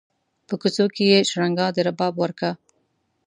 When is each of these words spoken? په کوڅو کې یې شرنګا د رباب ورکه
په 0.47 0.53
کوڅو 0.61 0.85
کې 0.95 1.03
یې 1.11 1.19
شرنګا 1.29 1.67
د 1.75 1.77
رباب 1.87 2.13
ورکه 2.23 2.51